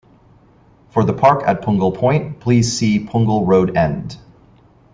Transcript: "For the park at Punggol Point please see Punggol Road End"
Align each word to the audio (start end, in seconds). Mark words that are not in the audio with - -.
"For 0.89 1.03
the 1.03 1.13
park 1.13 1.43
at 1.45 1.61
Punggol 1.61 1.93
Point 1.95 2.39
please 2.39 2.75
see 2.75 2.99
Punggol 3.05 3.45
Road 3.45 3.77
End" 3.77 4.17